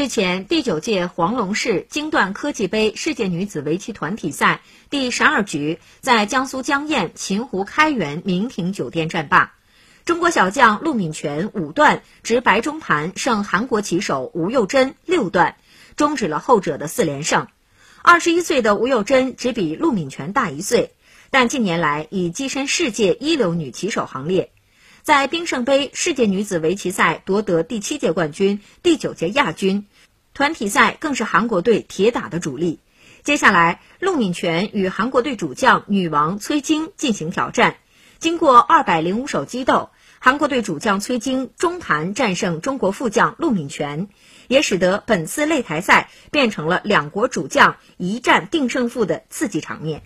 [0.00, 9.52] 日前，第九届黄龙市精段科技杯世界女子围棋团体赛第十二局在江苏江堰秦湖开元明庭酒店战罢，
[10.06, 15.56] 中国小将陆敏泉五段执白中盘胜韩国棋手吴又珍六段，
[15.96, 17.46] 终止了后者的四连胜。
[18.00, 20.94] 二十一岁的吴又珍只比陆敏泉大一岁，
[21.28, 24.50] 但近年来已跻身世界一流女棋手行列。
[25.02, 29.86] 在冰胜杯世界女子围棋赛夺得第七届冠军、第九届亚军，
[30.34, 32.80] 团体赛更是韩国队铁打的主力。
[33.22, 37.76] 接下来，陆敏泉与韩国队主将女王崔晶进行挑战。
[38.18, 44.08] 经过二百零五手激斗，韩国队主将崔晶中盘战胜中国副将陆敏泉，
[44.48, 50.02] 也使得本次擂台赛变成了两国主将一战定胜负的刺激场面。